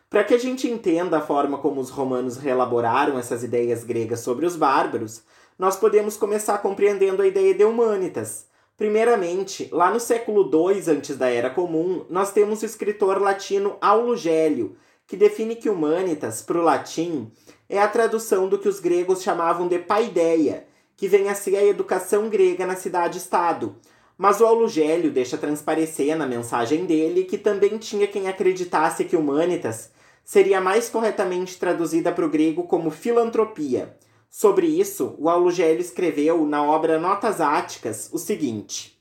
Para 0.09 0.23
que 0.23 0.35
a 0.35 0.39
gente 0.39 0.69
entenda 0.69 1.19
a 1.19 1.21
forma 1.21 1.59
como 1.59 1.81
os 1.81 1.91
romanos 1.91 2.37
reelaboraram 2.37 3.19
essas 3.19 3.43
ideias 3.43 3.83
gregas 3.83 4.21
sobre 4.21 4.47
os 4.47 4.55
bárbaros, 4.55 5.23
nós 5.59 5.77
podemos 5.77 6.17
começar 6.17 6.59
compreendendo 6.59 7.23
a 7.23 7.27
ideia 7.27 7.53
de 7.53 7.65
humanitas. 7.65 8.47
Primeiramente, 8.77 9.69
lá 9.73 9.91
no 9.91 9.99
século 9.99 10.49
II 10.49 10.95
antes 10.95 11.17
da 11.17 11.29
Era 11.29 11.51
Comum, 11.51 12.07
nós 12.09 12.33
temos 12.33 12.63
o 12.63 12.67
escritor 12.67 13.21
latino 13.21 13.77
Aulo 13.81 14.17
Gélio, 14.17 14.77
que 15.09 15.17
define 15.17 15.57
que 15.57 15.69
humanitas, 15.69 16.41
para 16.41 16.59
o 16.59 16.63
latim, 16.63 17.33
é 17.69 17.81
a 17.81 17.89
tradução 17.89 18.49
do 18.49 18.59
que 18.59 18.69
os 18.69 18.79
gregos 18.79 19.23
chamavam 19.23 19.67
de 19.67 19.79
paideia, 19.81 20.69
que 20.97 21.09
vem 21.09 21.29
a 21.29 21.35
ser 21.35 21.57
a 21.57 21.65
educação 21.65 22.29
grega 22.29 22.65
na 22.65 22.77
cidade-estado. 22.77 23.75
Mas 24.17 24.41
o 24.41 24.47
Aulo 24.47 24.69
Gélio 24.69 25.11
deixa 25.11 25.37
transparecer 25.37 26.17
na 26.17 26.27
mensagem 26.27 26.87
dele 26.87 27.25
que 27.25 27.37
também 27.37 27.77
tinha 27.77 28.07
quem 28.07 28.29
acreditasse 28.29 29.05
que 29.05 29.17
humanitas 29.17 29.96
seria 30.26 30.61
mais 30.61 30.88
corretamente 30.88 31.56
traduzida 31.56 32.11
para 32.11 32.26
o 32.26 32.28
grego 32.28 32.64
como 32.64 32.90
filantropia. 32.90 33.97
Sobre 34.28 34.66
isso, 34.66 35.14
o 35.18 35.30
Aulugélio 35.30 35.80
escreveu, 35.80 36.45
na 36.45 36.64
obra 36.64 36.99
Notas 36.99 37.40
Áticas, 37.40 38.11
o 38.12 38.18
seguinte. 38.18 39.00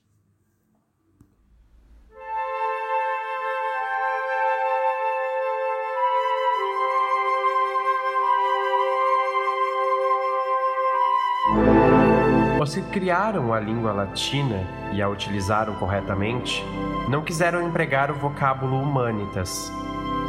Os 12.61 12.75
que 12.75 12.81
criaram 12.83 13.51
a 13.51 13.59
língua 13.59 13.91
latina 13.91 14.63
e 14.93 15.01
a 15.01 15.09
utilizaram 15.09 15.75
corretamente 15.75 16.63
não 17.09 17.23
quiseram 17.23 17.67
empregar 17.67 18.11
o 18.11 18.15
vocábulo 18.15 18.79
humanitas, 18.79 19.71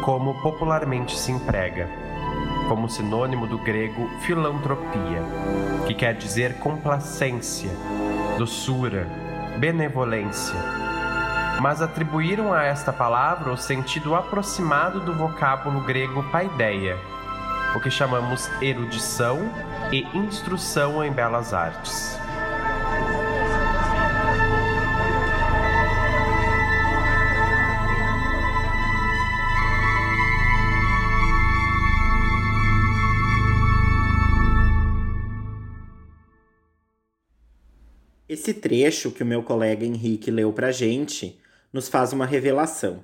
como 0.07 0.35
popularmente 0.35 1.19
se 1.19 1.33
emprega, 1.33 1.91
como 2.69 2.89
sinônimo 2.89 3.45
do 3.45 3.59
grego 3.59 4.09
filantropia, 4.21 5.21
que 5.85 5.95
quer 5.95 6.15
dizer 6.15 6.61
complacência, 6.61 7.73
doçura, 8.39 9.09
benevolência. 9.59 10.55
Mas 11.61 11.83
atribuíram 11.83 12.55
a 12.55 12.63
esta 12.63 12.93
palavra 12.93 13.51
o 13.51 13.57
sentido 13.57 14.15
aproximado 14.15 15.01
do 15.01 15.13
vocábulo 15.13 15.81
grego 15.81 16.23
paideia, 16.31 16.97
o 17.75 17.81
que 17.81 17.91
chamamos 17.91 18.49
erudição 18.63 19.41
e 19.91 20.07
instrução 20.17 21.03
em 21.03 21.11
belas 21.11 21.53
artes. 21.53 22.17
Esse 38.47 38.55
trecho 38.55 39.11
que 39.11 39.25
o 39.25 39.27
meu 39.27 39.43
colega 39.43 39.85
Henrique 39.85 40.31
leu 40.31 40.53
pra 40.53 40.71
gente 40.71 41.37
nos 41.73 41.89
faz 41.89 42.13
uma 42.13 42.25
revelação. 42.25 43.03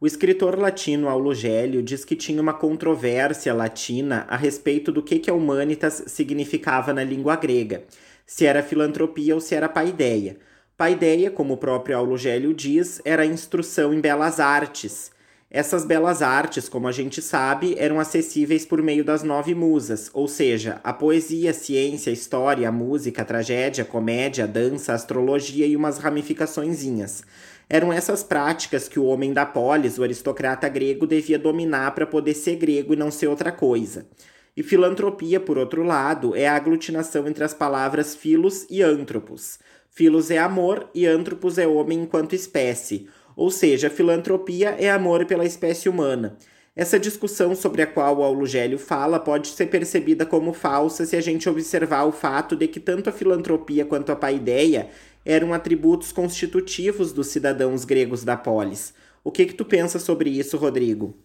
O 0.00 0.06
escritor 0.06 0.58
latino 0.58 1.10
Aulo 1.10 1.34
Gélio 1.34 1.82
diz 1.82 2.06
que 2.06 2.16
tinha 2.16 2.40
uma 2.40 2.54
controvérsia 2.54 3.52
latina 3.52 4.24
a 4.30 4.34
respeito 4.34 4.90
do 4.90 5.02
que, 5.02 5.18
que 5.18 5.28
a 5.28 5.34
humanitas 5.34 6.04
significava 6.06 6.94
na 6.94 7.04
língua 7.04 7.36
grega, 7.36 7.84
se 8.24 8.46
era 8.46 8.62
filantropia 8.62 9.34
ou 9.34 9.42
se 9.42 9.54
era 9.54 9.68
paideia. 9.68 10.38
Paideia, 10.74 11.30
como 11.30 11.52
o 11.52 11.58
próprio 11.58 11.94
Aulo 11.94 12.16
Gélio 12.16 12.54
diz, 12.54 12.98
era 13.04 13.26
instrução 13.26 13.92
em 13.92 14.00
belas 14.00 14.40
artes. 14.40 15.10
Essas 15.50 15.82
belas 15.82 16.20
artes, 16.20 16.68
como 16.68 16.86
a 16.88 16.92
gente 16.92 17.22
sabe, 17.22 17.74
eram 17.78 17.98
acessíveis 17.98 18.66
por 18.66 18.82
meio 18.82 19.02
das 19.02 19.22
nove 19.22 19.54
musas, 19.54 20.10
ou 20.12 20.28
seja, 20.28 20.78
a 20.84 20.92
poesia, 20.92 21.54
ciência, 21.54 22.10
história, 22.10 22.70
música, 22.70 23.24
tragédia, 23.24 23.82
comédia, 23.82 24.46
dança, 24.46 24.92
astrologia 24.92 25.66
e 25.66 25.74
umas 25.74 25.96
ramificaçõezinhas. 25.96 27.22
Eram 27.66 27.90
essas 27.90 28.22
práticas 28.22 28.88
que 28.88 29.00
o 29.00 29.06
homem 29.06 29.32
da 29.32 29.46
polis, 29.46 29.98
o 29.98 30.02
aristocrata 30.02 30.68
grego, 30.68 31.06
devia 31.06 31.38
dominar 31.38 31.94
para 31.94 32.06
poder 32.06 32.34
ser 32.34 32.56
grego 32.56 32.92
e 32.92 32.96
não 32.96 33.10
ser 33.10 33.28
outra 33.28 33.50
coisa. 33.50 34.06
E 34.54 34.62
filantropia, 34.62 35.40
por 35.40 35.56
outro 35.56 35.82
lado, 35.82 36.36
é 36.36 36.46
a 36.46 36.56
aglutinação 36.56 37.26
entre 37.26 37.42
as 37.42 37.54
palavras 37.54 38.14
filos 38.14 38.66
e 38.68 38.82
antropos. 38.82 39.58
Filos 39.88 40.30
é 40.30 40.36
amor 40.36 40.90
e 40.94 41.06
antropos 41.06 41.56
é 41.56 41.66
homem 41.66 42.00
enquanto 42.02 42.34
espécie, 42.34 43.08
ou 43.38 43.52
seja, 43.52 43.88
filantropia 43.88 44.70
é 44.70 44.90
amor 44.90 45.24
pela 45.24 45.44
espécie 45.44 45.88
humana. 45.88 46.36
Essa 46.74 46.98
discussão 46.98 47.54
sobre 47.54 47.82
a 47.82 47.86
qual 47.86 48.18
o 48.18 48.24
Aulugélio 48.24 48.80
fala 48.80 49.20
pode 49.20 49.46
ser 49.46 49.66
percebida 49.66 50.26
como 50.26 50.52
falsa 50.52 51.06
se 51.06 51.14
a 51.14 51.20
gente 51.20 51.48
observar 51.48 52.02
o 52.02 52.10
fato 52.10 52.56
de 52.56 52.66
que 52.66 52.80
tanto 52.80 53.08
a 53.08 53.12
filantropia 53.12 53.86
quanto 53.86 54.10
a 54.10 54.16
paideia 54.16 54.90
eram 55.24 55.54
atributos 55.54 56.10
constitutivos 56.10 57.12
dos 57.12 57.28
cidadãos 57.28 57.84
gregos 57.84 58.24
da 58.24 58.36
polis. 58.36 58.92
O 59.22 59.30
que, 59.30 59.46
que 59.46 59.54
tu 59.54 59.64
pensa 59.64 60.00
sobre 60.00 60.30
isso, 60.30 60.56
Rodrigo? 60.56 61.16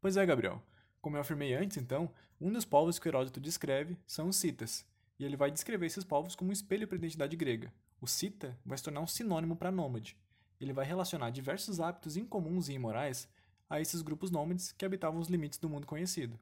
Pois 0.00 0.16
é, 0.16 0.24
Gabriel. 0.24 0.62
Como 1.02 1.18
eu 1.18 1.20
afirmei 1.20 1.52
antes, 1.52 1.76
então, 1.76 2.10
um 2.40 2.50
dos 2.50 2.64
povos 2.64 2.98
que 2.98 3.08
Heródoto 3.08 3.40
descreve 3.40 3.98
são 4.06 4.28
os 4.28 4.36
citas, 4.36 4.86
e 5.18 5.24
ele 5.26 5.36
vai 5.36 5.50
descrever 5.50 5.84
esses 5.84 6.02
povos 6.02 6.34
como 6.34 6.48
um 6.48 6.52
espelho 6.52 6.88
para 6.88 6.96
a 6.96 6.98
identidade 6.98 7.36
grega. 7.36 7.70
O 8.04 8.06
cita 8.06 8.54
vai 8.66 8.76
se 8.76 8.84
tornar 8.84 9.00
um 9.00 9.06
sinônimo 9.06 9.56
para 9.56 9.72
nômade. 9.72 10.14
Ele 10.60 10.74
vai 10.74 10.84
relacionar 10.84 11.30
diversos 11.30 11.80
hábitos 11.80 12.18
incomuns 12.18 12.68
e 12.68 12.74
imorais 12.74 13.26
a 13.66 13.80
esses 13.80 14.02
grupos 14.02 14.30
nômades 14.30 14.72
que 14.72 14.84
habitavam 14.84 15.18
os 15.18 15.28
limites 15.28 15.58
do 15.58 15.70
mundo 15.70 15.86
conhecido. 15.86 16.38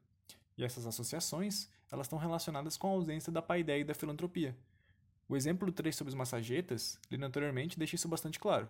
E 0.57 0.65
essas 0.65 0.85
associações, 0.85 1.69
elas 1.89 2.07
estão 2.07 2.19
relacionadas 2.19 2.75
com 2.75 2.87
a 2.87 2.91
ausência 2.91 3.31
da 3.31 3.41
paideia 3.41 3.79
e 3.79 3.85
da 3.85 3.93
filantropia, 3.93 4.53
o 5.29 5.37
exemplo 5.37 5.65
do 5.65 5.71
trecho 5.71 5.99
sobre 5.99 6.09
os 6.09 6.15
massagetas, 6.15 6.99
lido 7.09 7.23
anteriormente, 7.23 7.79
deixa 7.79 7.95
isso 7.95 8.09
bastante 8.09 8.41
claro. 8.41 8.67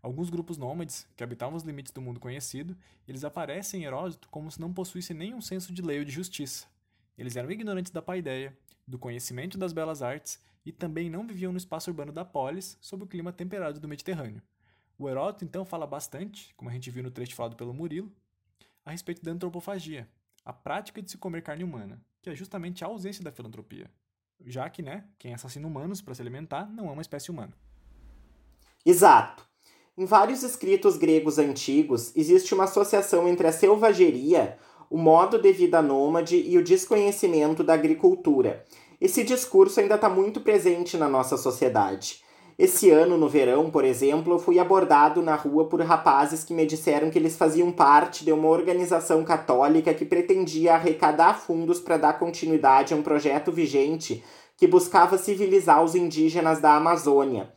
Alguns 0.00 0.30
grupos 0.30 0.56
nômades, 0.56 1.08
que 1.16 1.24
habitavam 1.24 1.56
os 1.56 1.64
limites 1.64 1.90
do 1.90 2.00
mundo 2.00 2.20
conhecido, 2.20 2.76
eles 3.08 3.24
aparecem 3.24 3.82
em 3.82 3.84
Heródoto 3.84 4.28
como 4.28 4.48
se 4.48 4.60
não 4.60 4.72
possuíssem 4.72 5.16
nenhum 5.16 5.40
senso 5.40 5.72
de 5.72 5.82
lei 5.82 5.98
ou 5.98 6.04
de 6.04 6.12
justiça. 6.12 6.68
Eles 7.18 7.34
eram 7.34 7.50
ignorantes 7.50 7.90
da 7.90 8.00
paideia, 8.00 8.56
do 8.88 8.98
conhecimento 8.98 9.58
das 9.58 9.72
belas 9.72 10.02
artes 10.02 10.40
e 10.64 10.72
também 10.72 11.08
não 11.08 11.26
viviam 11.26 11.52
no 11.52 11.58
espaço 11.58 11.90
urbano 11.90 12.12
da 12.12 12.24
polis, 12.24 12.76
sob 12.80 13.04
o 13.04 13.06
clima 13.06 13.32
temperado 13.32 13.78
do 13.78 13.88
Mediterrâneo. 13.88 14.42
O 14.98 15.08
Heródoto 15.08 15.44
então 15.44 15.64
fala 15.64 15.86
bastante, 15.86 16.52
como 16.56 16.70
a 16.70 16.72
gente 16.72 16.90
viu 16.90 17.02
no 17.02 17.10
trecho 17.10 17.34
falado 17.34 17.54
pelo 17.54 17.72
Murilo, 17.72 18.12
a 18.84 18.90
respeito 18.90 19.22
da 19.22 19.30
antropofagia, 19.30 20.08
a 20.44 20.52
prática 20.52 21.00
de 21.00 21.10
se 21.10 21.18
comer 21.18 21.42
carne 21.42 21.62
humana, 21.62 22.00
que 22.20 22.30
é 22.30 22.34
justamente 22.34 22.82
a 22.82 22.88
ausência 22.88 23.22
da 23.22 23.30
filantropia 23.30 23.88
já 24.46 24.68
que, 24.68 24.82
né, 24.82 25.04
quem 25.18 25.34
assassina 25.34 25.66
humanos 25.66 26.00
para 26.00 26.14
se 26.14 26.22
alimentar 26.22 26.70
não 26.70 26.88
é 26.88 26.92
uma 26.92 27.02
espécie 27.02 27.30
humana. 27.30 27.52
Exato. 28.84 29.46
Em 29.96 30.04
vários 30.04 30.42
escritos 30.42 30.96
gregos 30.96 31.38
antigos, 31.38 32.14
existe 32.14 32.54
uma 32.54 32.64
associação 32.64 33.26
entre 33.26 33.48
a 33.48 33.52
selvageria, 33.52 34.58
o 34.90 34.96
modo 34.96 35.38
de 35.38 35.52
vida 35.52 35.82
nômade 35.82 36.36
e 36.36 36.56
o 36.56 36.64
desconhecimento 36.64 37.62
da 37.62 37.74
agricultura. 37.74 38.64
Esse 39.00 39.22
discurso 39.22 39.80
ainda 39.80 39.94
está 39.94 40.08
muito 40.08 40.40
presente 40.40 40.96
na 40.96 41.08
nossa 41.08 41.36
sociedade. 41.36 42.20
Esse 42.58 42.90
ano, 42.90 43.16
no 43.16 43.28
verão, 43.28 43.70
por 43.70 43.84
exemplo, 43.84 44.34
eu 44.34 44.38
fui 44.40 44.58
abordado 44.58 45.22
na 45.22 45.36
rua 45.36 45.66
por 45.66 45.80
rapazes 45.80 46.42
que 46.42 46.52
me 46.52 46.66
disseram 46.66 47.08
que 47.08 47.16
eles 47.16 47.36
faziam 47.36 47.70
parte 47.70 48.24
de 48.24 48.32
uma 48.32 48.48
organização 48.48 49.22
católica 49.22 49.94
que 49.94 50.04
pretendia 50.04 50.74
arrecadar 50.74 51.34
fundos 51.34 51.78
para 51.78 51.96
dar 51.96 52.18
continuidade 52.18 52.92
a 52.92 52.96
um 52.96 53.02
projeto 53.02 53.52
vigente 53.52 54.24
que 54.56 54.66
buscava 54.66 55.16
civilizar 55.16 55.84
os 55.84 55.94
indígenas 55.94 56.60
da 56.60 56.74
Amazônia. 56.74 57.48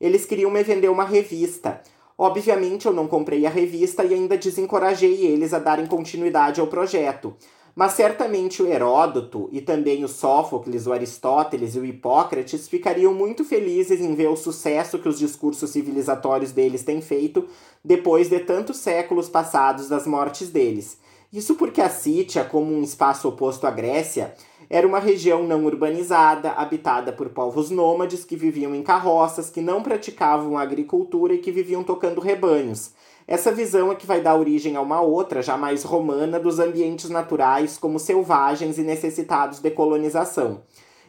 Eles 0.00 0.26
queriam 0.26 0.50
me 0.50 0.64
vender 0.64 0.88
uma 0.88 1.04
revista. 1.04 1.80
Obviamente, 2.20 2.86
eu 2.86 2.92
não 2.92 3.06
comprei 3.06 3.46
a 3.46 3.50
revista 3.50 4.04
e 4.04 4.12
ainda 4.12 4.36
desencorajei 4.36 5.24
eles 5.24 5.54
a 5.54 5.60
darem 5.60 5.86
continuidade 5.86 6.60
ao 6.60 6.66
projeto. 6.66 7.36
Mas 7.76 7.92
certamente 7.92 8.60
o 8.60 8.66
Heródoto 8.66 9.48
e 9.52 9.60
também 9.60 10.02
o 10.02 10.08
Sófocles, 10.08 10.88
o 10.88 10.92
Aristóteles 10.92 11.76
e 11.76 11.78
o 11.78 11.84
Hipócrates 11.84 12.66
ficariam 12.66 13.14
muito 13.14 13.44
felizes 13.44 14.00
em 14.00 14.16
ver 14.16 14.26
o 14.26 14.34
sucesso 14.34 14.98
que 14.98 15.08
os 15.08 15.16
discursos 15.16 15.70
civilizatórios 15.70 16.50
deles 16.50 16.82
têm 16.82 17.00
feito 17.00 17.46
depois 17.84 18.28
de 18.28 18.40
tantos 18.40 18.78
séculos 18.78 19.28
passados 19.28 19.88
das 19.88 20.04
mortes 20.04 20.50
deles. 20.50 20.98
Isso 21.32 21.54
porque 21.54 21.80
a 21.80 21.88
Sítia, 21.88 22.42
como 22.42 22.74
um 22.74 22.82
espaço 22.82 23.28
oposto 23.28 23.64
à 23.64 23.70
Grécia, 23.70 24.34
era 24.70 24.86
uma 24.86 24.98
região 24.98 25.42
não 25.42 25.64
urbanizada, 25.64 26.52
habitada 26.52 27.12
por 27.12 27.28
povos 27.30 27.70
nômades 27.70 28.24
que 28.24 28.36
viviam 28.36 28.74
em 28.74 28.82
carroças, 28.82 29.50
que 29.50 29.60
não 29.60 29.82
praticavam 29.82 30.58
agricultura 30.58 31.34
e 31.34 31.38
que 31.38 31.50
viviam 31.50 31.82
tocando 31.82 32.20
rebanhos 32.20 32.92
essa 33.28 33.52
visão 33.52 33.92
é 33.92 33.94
que 33.94 34.06
vai 34.06 34.22
dar 34.22 34.36
origem 34.36 34.74
a 34.74 34.80
uma 34.80 35.02
outra, 35.02 35.42
já 35.42 35.54
mais 35.54 35.82
romana, 35.82 36.40
dos 36.40 36.58
ambientes 36.58 37.10
naturais 37.10 37.76
como 37.76 37.98
selvagens 37.98 38.78
e 38.78 38.82
necessitados 38.82 39.58
de 39.58 39.70
colonização. 39.70 40.62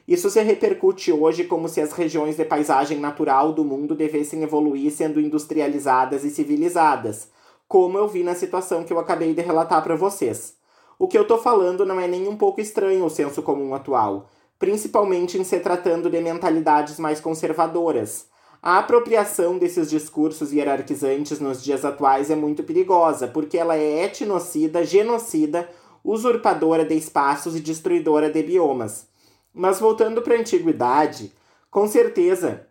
Isso 0.05 0.29
se 0.29 0.41
repercute 0.41 1.13
hoje 1.13 1.45
como 1.45 1.69
se 1.69 1.79
as 1.79 1.93
regiões 1.93 2.35
de 2.35 2.43
paisagem 2.43 2.99
natural 2.99 3.53
do 3.53 3.63
mundo 3.63 3.95
devessem 3.95 4.43
evoluir 4.43 4.91
sendo 4.91 5.21
industrializadas 5.21 6.25
e 6.25 6.29
civilizadas, 6.29 7.29
como 7.69 7.97
eu 7.97 8.05
vi 8.05 8.21
na 8.21 8.35
situação 8.35 8.83
que 8.83 8.91
eu 8.91 8.99
acabei 8.99 9.33
de 9.33 9.41
relatar 9.41 9.81
para 9.81 9.95
vocês. 9.95 10.58
O 11.01 11.07
que 11.07 11.17
eu 11.17 11.21
estou 11.21 11.37
falando 11.37 11.85
não 11.85 11.97
é 11.97 12.09
nem 12.09 12.27
um 12.27 12.35
pouco 12.35 12.59
estranho 12.59 13.05
ao 13.05 13.09
senso 13.09 13.41
comum 13.41 13.73
atual, 13.73 14.29
principalmente 14.59 15.37
em 15.37 15.45
se 15.45 15.57
tratando 15.61 16.09
de 16.09 16.19
mentalidades 16.19 16.99
mais 16.99 17.21
conservadoras. 17.21 18.27
A 18.61 18.79
apropriação 18.79 19.57
desses 19.57 19.89
discursos 19.89 20.51
hierarquizantes 20.51 21.39
nos 21.39 21.63
dias 21.63 21.85
atuais 21.85 22.29
é 22.29 22.35
muito 22.35 22.63
perigosa, 22.63 23.29
porque 23.29 23.57
ela 23.57 23.77
é 23.77 24.03
etnocida, 24.03 24.83
genocida, 24.83 25.69
usurpadora 26.03 26.83
de 26.83 26.95
espaços 26.95 27.55
e 27.55 27.61
destruidora 27.61 28.29
de 28.29 28.43
biomas. 28.43 29.07
Mas 29.53 29.79
voltando 29.79 30.21
para 30.21 30.35
a 30.35 30.39
antiguidade, 30.39 31.31
com 31.71 31.87
certeza, 31.87 32.67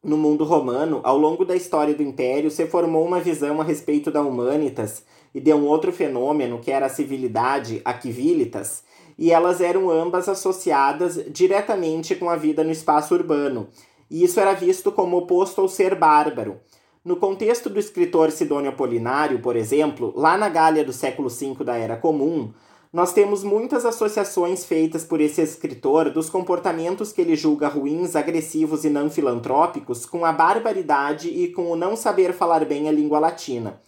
no 0.00 0.16
mundo 0.16 0.44
romano, 0.44 1.00
ao 1.02 1.18
longo 1.18 1.44
da 1.44 1.56
história 1.56 1.92
do 1.92 2.04
império, 2.04 2.52
se 2.52 2.64
formou 2.68 3.04
uma 3.04 3.18
visão 3.18 3.60
a 3.60 3.64
respeito 3.64 4.12
da 4.12 4.22
humanitas 4.22 5.02
e 5.38 5.40
de 5.40 5.54
um 5.54 5.64
outro 5.64 5.92
fenômeno 5.92 6.58
que 6.58 6.70
era 6.70 6.86
a 6.86 6.90
civilidade, 6.90 7.80
a 7.84 7.98
civilitas, 7.98 8.82
e 9.16 9.30
elas 9.30 9.60
eram 9.60 9.90
ambas 9.90 10.28
associadas 10.28 11.20
diretamente 11.30 12.14
com 12.14 12.28
a 12.28 12.36
vida 12.36 12.62
no 12.62 12.70
espaço 12.70 13.14
urbano 13.14 13.68
e 14.10 14.24
isso 14.24 14.40
era 14.40 14.52
visto 14.54 14.90
como 14.90 15.18
oposto 15.18 15.60
ao 15.60 15.68
ser 15.68 15.94
bárbaro. 15.94 16.60
No 17.04 17.16
contexto 17.16 17.70
do 17.70 17.78
escritor 17.78 18.30
Sidônio 18.30 18.70
Apolinário, 18.70 19.40
por 19.40 19.56
exemplo, 19.56 20.12
lá 20.16 20.36
na 20.36 20.48
Gália 20.48 20.84
do 20.84 20.92
século 20.92 21.28
V 21.28 21.64
da 21.64 21.76
Era 21.76 21.96
Comum, 21.96 22.52
Nós 22.90 23.12
temos 23.12 23.44
muitas 23.44 23.84
associações 23.84 24.64
feitas 24.64 25.04
por 25.04 25.20
esse 25.20 25.42
escritor 25.42 26.08
dos 26.08 26.30
comportamentos 26.30 27.12
que 27.12 27.20
ele 27.20 27.36
julga 27.36 27.68
ruins, 27.68 28.16
agressivos 28.16 28.82
e 28.82 28.88
não 28.88 29.10
filantrópicos 29.10 30.06
com 30.06 30.24
a 30.24 30.32
barbaridade 30.32 31.28
e 31.28 31.48
com 31.48 31.70
o 31.70 31.76
não 31.76 31.94
saber 31.94 32.32
falar 32.32 32.64
bem 32.64 32.88
a 32.88 32.92
língua 32.92 33.18
latina. 33.18 33.78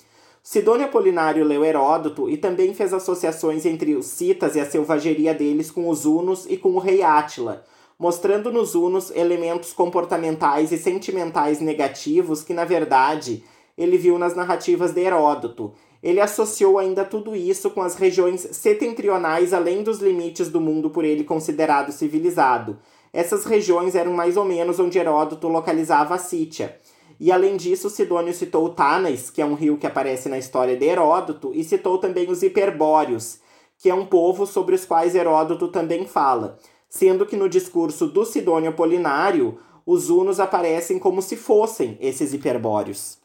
Sidônio 0.43 0.87
Apolinário 0.87 1.45
leu 1.45 1.63
Heródoto 1.65 2.29
e 2.29 2.37
também 2.37 2.73
fez 2.73 2.95
associações 2.95 3.67
entre 3.67 3.95
os 3.95 4.07
citas 4.07 4.57
e 4.57 4.61
a 4.61 4.65
selvageria 4.65 5.35
deles 5.35 5.71
com 5.71 5.89
os 5.89 6.07
hunos 6.07 6.47
e 6.49 6.57
com 6.57 6.71
o 6.71 6.79
rei 6.79 7.03
Átila, 7.03 7.63
mostrando 7.99 8.51
nos 8.51 8.75
hunos 8.75 9.11
elementos 9.11 9.75
comportamentais 9.75 10.73
e 10.73 10.79
sentimentais 10.79 11.61
negativos 11.61 12.43
que, 12.43 12.55
na 12.55 12.65
verdade, 12.65 13.45
ele 13.77 13.99
viu 13.99 14.19
nas 14.19 14.35
narrativas 14.35 14.93
de 14.93 15.03
Heródoto. 15.03 15.75
Ele 16.03 16.21
associou 16.21 16.79
ainda 16.79 17.05
tudo 17.05 17.37
isso 17.37 17.71
com 17.71 17.83
as 17.83 17.95
regiões 17.95 18.41
setentrionais 18.53 19.53
além 19.53 19.83
dos 19.83 20.01
limites 20.01 20.49
do 20.49 20.59
mundo 20.61 20.89
por 20.89 21.05
ele 21.05 21.23
considerado 21.23 21.93
civilizado. 21.93 22.79
Essas 23.13 23.45
regiões 23.45 23.95
eram 23.95 24.15
mais 24.15 24.39
ou 24.39 24.47
menos 24.47 24.79
onde 24.81 24.99
Heródoto 24.99 25.49
localizava 25.49 26.15
a 26.15 26.19
Sítia. 26.19 26.79
E 27.21 27.31
além 27.31 27.59
disso, 27.59 27.91
Sidônio 27.91 28.33
citou 28.33 28.65
o 28.65 28.71
Tânais, 28.71 29.29
que 29.29 29.43
é 29.43 29.45
um 29.45 29.53
rio 29.53 29.77
que 29.77 29.87
aparece 29.87 30.27
na 30.31 30.39
história 30.39 30.75
de 30.75 30.87
Heródoto, 30.87 31.53
e 31.55 31.63
citou 31.63 31.99
também 31.99 32.31
os 32.31 32.43
Hiperbóreos, 32.43 33.39
que 33.77 33.91
é 33.91 33.95
um 33.95 34.07
povo 34.07 34.47
sobre 34.47 34.75
os 34.75 34.87
quais 34.87 35.15
Heródoto 35.15 35.69
também 35.69 36.07
fala, 36.07 36.57
sendo 36.89 37.27
que 37.27 37.37
no 37.37 37.47
discurso 37.47 38.07
do 38.07 38.25
Sidônio 38.25 38.71
Apolinário, 38.71 39.59
os 39.85 40.09
hunos 40.09 40.41
aparecem 40.41 40.99
como 40.99 41.21
se 41.21 41.37
fossem 41.37 41.99
esses 42.01 42.33
hiperbóreos. 42.33 43.19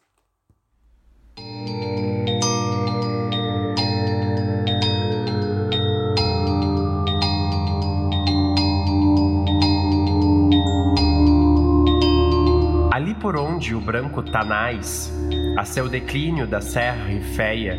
Por 13.14 13.38
onde 13.38 13.76
o 13.76 13.82
branco 13.82 14.24
Tanais, 14.24 15.12
a 15.58 15.66
seu 15.66 15.90
declínio 15.90 16.48
da 16.48 16.62
Serra 16.62 17.08
Rifeia, 17.08 17.78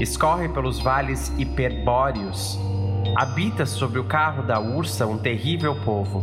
escorre 0.00 0.48
pelos 0.48 0.78
vales 0.78 1.32
hiperbóreos, 1.36 2.56
habita 3.16 3.66
sobre 3.66 3.98
o 3.98 4.04
carro 4.04 4.44
da 4.44 4.60
ursa 4.60 5.08
um 5.08 5.18
terrível 5.18 5.74
povo, 5.84 6.22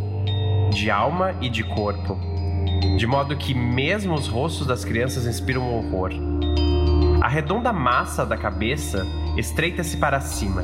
de 0.70 0.90
alma 0.90 1.36
e 1.42 1.50
de 1.50 1.62
corpo, 1.62 2.18
de 2.98 3.06
modo 3.06 3.36
que 3.36 3.54
mesmo 3.54 4.14
os 4.14 4.30
rostos 4.30 4.66
das 4.66 4.86
crianças 4.86 5.26
inspiram 5.26 5.70
horror. 5.70 6.12
A 7.22 7.28
redonda 7.28 7.74
massa 7.74 8.26
da 8.26 8.38
cabeça 8.38 9.06
estreita-se 9.36 9.98
para 9.98 10.22
cima. 10.22 10.64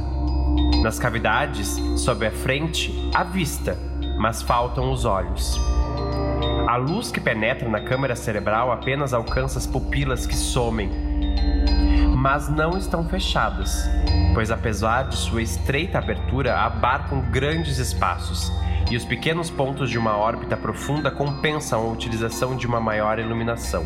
Nas 0.82 0.98
cavidades, 0.98 1.78
sob 1.98 2.26
a 2.26 2.32
frente, 2.32 3.12
a 3.14 3.26
vista, 3.26 3.78
mas 4.18 4.42
faltam 4.42 4.90
os 4.90 5.04
olhos. 5.04 5.60
A 6.68 6.76
luz 6.76 7.10
que 7.10 7.22
penetra 7.22 7.70
na 7.70 7.80
câmara 7.80 8.14
cerebral 8.14 8.74
apenas 8.74 9.14
alcança 9.14 9.58
as 9.58 9.66
pupilas 9.66 10.28
que 10.28 10.36
somem, 10.36 10.92
mas 12.14 12.50
não 12.50 12.77
estão 12.77 13.08
fechadas, 13.08 13.90
pois 14.34 14.51
apesar 14.51 15.03
de 15.03 15.16
sua 15.16 15.42
estreita 15.42 15.98
abertura, 15.98 16.60
abarcam 16.60 17.22
grandes 17.32 17.77
espaços, 17.77 18.51
e 18.92 18.98
os 18.98 19.06
pequenos 19.06 19.50
pontos 19.50 19.90
de 19.90 19.98
uma 19.98 20.18
órbita 20.18 20.58
profunda 20.58 21.10
compensam 21.10 21.88
a 21.88 21.90
utilização 21.90 22.53
de 22.53 22.68
uma 22.68 22.82
maior 22.82 23.18
iluminação. 23.18 23.86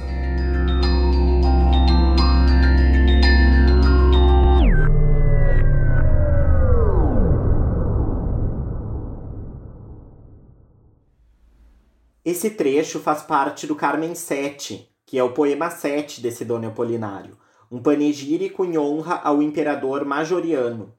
Esse 12.32 12.52
trecho 12.52 13.02
faz 13.02 13.24
parte 13.24 13.68
do 13.68 13.76
Carmen 13.76 14.16
7, 14.16 14.90
que 15.06 15.20
é 15.20 15.24
o 15.24 15.34
poema 15.34 15.70
7 15.70 16.22
de 16.22 16.32
Sidônio 16.32 16.70
Apolinário, 16.70 17.38
um 17.70 17.82
panegírico 17.82 18.64
em 18.64 18.78
honra 18.78 19.20
ao 19.22 19.42
imperador 19.42 20.06
Majoriano. 20.06 20.96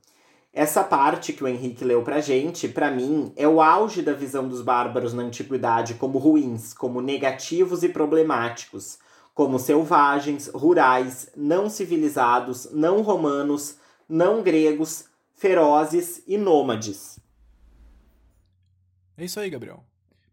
Essa 0.52 0.84
parte 0.84 1.32
que 1.32 1.42
o 1.42 1.48
Henrique 1.48 1.86
leu 1.86 2.02
pra 2.02 2.20
gente, 2.20 2.68
para 2.68 2.90
mim, 2.90 3.32
é 3.34 3.48
o 3.48 3.62
auge 3.62 4.02
da 4.02 4.12
visão 4.12 4.46
dos 4.46 4.60
bárbaros 4.60 5.14
na 5.14 5.22
antiguidade 5.22 5.94
como 5.94 6.18
ruins, 6.18 6.74
como 6.74 7.00
negativos 7.00 7.82
e 7.82 7.88
problemáticos, 7.88 8.98
como 9.32 9.58
selvagens, 9.58 10.48
rurais, 10.48 11.30
não 11.34 11.70
civilizados, 11.70 12.70
não 12.72 13.00
romanos, 13.00 13.78
não 14.06 14.42
gregos, 14.42 15.06
ferozes 15.34 16.22
e 16.26 16.36
nômades. 16.36 17.18
É 19.16 19.24
isso 19.24 19.40
aí, 19.40 19.48
Gabriel. 19.48 19.82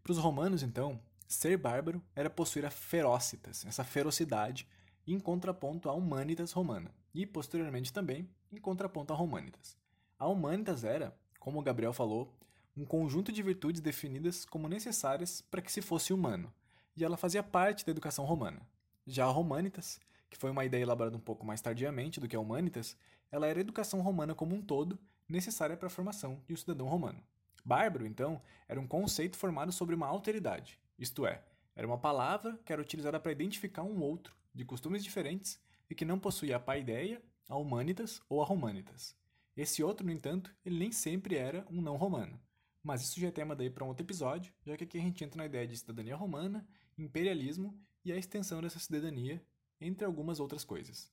Para 0.02 0.12
os 0.12 0.18
romanos, 0.18 0.62
então, 0.62 1.00
ser 1.28 1.56
bárbaro 1.56 2.02
era 2.14 2.30
possuir 2.30 2.64
a 2.64 2.70
ferocitas, 2.70 3.64
essa 3.66 3.84
ferocidade, 3.84 4.66
em 5.06 5.18
contraponto 5.18 5.88
à 5.88 5.92
humanitas 5.92 6.52
romana, 6.52 6.90
e 7.14 7.26
posteriormente 7.26 7.92
também 7.92 8.28
em 8.52 8.56
contraponto 8.58 9.12
à 9.12 9.16
romanitas. 9.16 9.76
A 10.18 10.26
humanitas 10.26 10.84
era, 10.84 11.16
como 11.38 11.58
o 11.58 11.62
Gabriel 11.62 11.92
falou, 11.92 12.34
um 12.76 12.84
conjunto 12.84 13.30
de 13.32 13.42
virtudes 13.42 13.80
definidas 13.80 14.44
como 14.44 14.68
necessárias 14.68 15.42
para 15.42 15.62
que 15.62 15.72
se 15.72 15.82
fosse 15.82 16.12
humano, 16.12 16.52
e 16.96 17.04
ela 17.04 17.16
fazia 17.16 17.42
parte 17.42 17.84
da 17.84 17.92
educação 17.92 18.24
romana. 18.24 18.60
Já 19.06 19.24
a 19.24 19.38
humanitas, 19.38 20.00
que 20.28 20.38
foi 20.38 20.50
uma 20.50 20.64
ideia 20.64 20.82
elaborada 20.82 21.16
um 21.16 21.20
pouco 21.20 21.44
mais 21.44 21.60
tardiamente 21.60 22.20
do 22.20 22.28
que 22.28 22.36
a 22.36 22.40
humanitas, 22.40 22.96
ela 23.30 23.46
era 23.46 23.58
a 23.58 23.62
educação 23.62 24.00
romana 24.00 24.34
como 24.34 24.54
um 24.54 24.62
todo, 24.62 24.98
necessária 25.28 25.76
para 25.76 25.86
a 25.86 25.90
formação 25.90 26.40
de 26.46 26.54
um 26.54 26.56
cidadão 26.56 26.88
romano. 26.88 27.22
Bárbaro, 27.70 28.04
então, 28.04 28.42
era 28.66 28.80
um 28.80 28.86
conceito 28.86 29.36
formado 29.36 29.70
sobre 29.70 29.94
uma 29.94 30.08
alteridade, 30.08 30.76
isto 30.98 31.24
é, 31.24 31.40
era 31.76 31.86
uma 31.86 31.96
palavra 31.96 32.58
que 32.64 32.72
era 32.72 32.82
utilizada 32.82 33.20
para 33.20 33.30
identificar 33.30 33.84
um 33.84 34.00
outro, 34.00 34.34
de 34.52 34.64
costumes 34.64 35.04
diferentes, 35.04 35.62
e 35.88 35.94
que 35.94 36.04
não 36.04 36.18
possuía 36.18 36.56
a 36.56 36.60
paideia, 36.60 37.22
a 37.48 37.56
humanitas 37.56 38.20
ou 38.28 38.42
a 38.42 38.44
romanitas. 38.44 39.16
Esse 39.56 39.84
outro, 39.84 40.04
no 40.04 40.10
entanto, 40.10 40.52
ele 40.64 40.80
nem 40.80 40.90
sempre 40.90 41.36
era 41.36 41.64
um 41.70 41.80
não 41.80 41.96
romano. 41.96 42.40
Mas 42.82 43.02
isso 43.02 43.20
já 43.20 43.28
é 43.28 43.30
tema 43.30 43.54
daí 43.54 43.70
para 43.70 43.84
um 43.84 43.88
outro 43.88 44.04
episódio, 44.04 44.52
já 44.66 44.76
que 44.76 44.82
aqui 44.82 44.98
a 44.98 45.02
gente 45.02 45.22
entra 45.22 45.38
na 45.38 45.46
ideia 45.46 45.68
de 45.68 45.76
cidadania 45.76 46.16
romana, 46.16 46.66
imperialismo 46.98 47.80
e 48.04 48.10
a 48.10 48.16
extensão 48.16 48.60
dessa 48.60 48.80
cidadania, 48.80 49.40
entre 49.80 50.04
algumas 50.04 50.40
outras 50.40 50.64
coisas. 50.64 51.08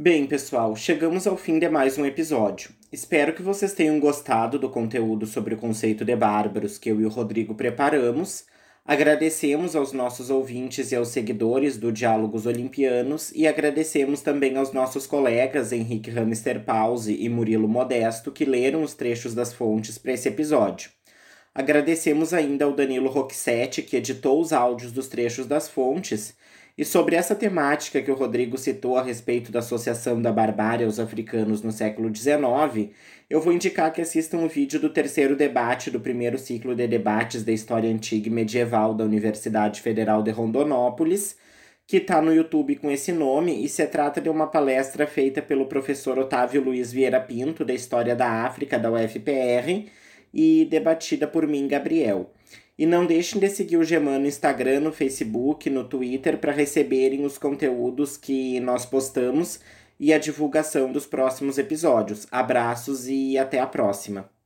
Bem, 0.00 0.28
pessoal, 0.28 0.76
chegamos 0.76 1.26
ao 1.26 1.36
fim 1.36 1.58
de 1.58 1.68
mais 1.68 1.98
um 1.98 2.06
episódio. 2.06 2.70
Espero 2.92 3.34
que 3.34 3.42
vocês 3.42 3.72
tenham 3.72 3.98
gostado 3.98 4.56
do 4.56 4.70
conteúdo 4.70 5.26
sobre 5.26 5.54
o 5.54 5.58
conceito 5.58 6.04
de 6.04 6.14
bárbaros 6.14 6.78
que 6.78 6.88
eu 6.88 7.00
e 7.00 7.04
o 7.04 7.08
Rodrigo 7.08 7.52
preparamos. 7.56 8.44
Agradecemos 8.84 9.74
aos 9.74 9.92
nossos 9.92 10.30
ouvintes 10.30 10.92
e 10.92 10.94
aos 10.94 11.08
seguidores 11.08 11.76
do 11.76 11.90
Diálogos 11.90 12.46
Olimpianos 12.46 13.32
e 13.34 13.48
agradecemos 13.48 14.20
também 14.20 14.56
aos 14.56 14.72
nossos 14.72 15.04
colegas 15.04 15.72
Henrique 15.72 16.12
Hamster 16.12 16.64
Pause 16.64 17.16
e 17.20 17.28
Murilo 17.28 17.66
Modesto 17.66 18.30
que 18.30 18.44
leram 18.44 18.84
os 18.84 18.94
trechos 18.94 19.34
das 19.34 19.52
fontes 19.52 19.98
para 19.98 20.12
esse 20.12 20.28
episódio. 20.28 20.90
Agradecemos 21.52 22.32
ainda 22.32 22.66
ao 22.66 22.72
Danilo 22.72 23.10
Roxette, 23.10 23.82
que 23.82 23.96
editou 23.96 24.40
os 24.40 24.52
áudios 24.52 24.92
dos 24.92 25.08
trechos 25.08 25.44
das 25.44 25.68
fontes, 25.68 26.36
e 26.78 26.84
sobre 26.84 27.16
essa 27.16 27.34
temática 27.34 28.00
que 28.00 28.10
o 28.10 28.14
Rodrigo 28.14 28.56
citou 28.56 28.96
a 28.96 29.02
respeito 29.02 29.50
da 29.50 29.58
associação 29.58 30.22
da 30.22 30.30
barbárie 30.30 30.84
aos 30.86 31.00
africanos 31.00 31.60
no 31.60 31.72
século 31.72 32.14
XIX, 32.14 32.90
eu 33.28 33.40
vou 33.40 33.52
indicar 33.52 33.92
que 33.92 34.00
assistam 34.00 34.38
o 34.38 34.48
vídeo 34.48 34.78
do 34.78 34.88
terceiro 34.88 35.34
debate 35.34 35.90
do 35.90 35.98
primeiro 35.98 36.38
ciclo 36.38 36.76
de 36.76 36.86
debates 36.86 37.42
da 37.42 37.50
história 37.50 37.90
antiga 37.90 38.28
e 38.28 38.30
medieval 38.30 38.94
da 38.94 39.02
Universidade 39.02 39.80
Federal 39.80 40.22
de 40.22 40.30
Rondonópolis, 40.30 41.36
que 41.84 41.96
está 41.96 42.22
no 42.22 42.32
YouTube 42.32 42.76
com 42.76 42.88
esse 42.92 43.10
nome, 43.10 43.64
e 43.64 43.68
se 43.68 43.84
trata 43.88 44.20
de 44.20 44.28
uma 44.28 44.46
palestra 44.46 45.04
feita 45.04 45.42
pelo 45.42 45.66
professor 45.66 46.16
Otávio 46.16 46.62
Luiz 46.62 46.92
Vieira 46.92 47.18
Pinto, 47.18 47.64
da 47.64 47.74
História 47.74 48.14
da 48.14 48.44
África, 48.44 48.78
da 48.78 48.88
UFPR, 48.88 49.90
e 50.32 50.64
debatida 50.70 51.26
por 51.26 51.44
mim, 51.44 51.66
Gabriel. 51.66 52.30
E 52.78 52.86
não 52.86 53.04
deixem 53.04 53.40
de 53.40 53.48
seguir 53.50 53.76
o 53.76 53.84
Geman 53.84 54.20
no 54.20 54.26
Instagram, 54.26 54.80
no 54.80 54.92
Facebook, 54.92 55.68
no 55.68 55.84
Twitter 55.84 56.38
para 56.38 56.52
receberem 56.52 57.24
os 57.24 57.36
conteúdos 57.36 58.16
que 58.16 58.60
nós 58.60 58.86
postamos 58.86 59.58
e 59.98 60.12
a 60.12 60.18
divulgação 60.18 60.92
dos 60.92 61.06
próximos 61.06 61.58
episódios. 61.58 62.26
Abraços 62.30 63.08
e 63.08 63.36
até 63.36 63.58
a 63.58 63.66
próxima! 63.66 64.37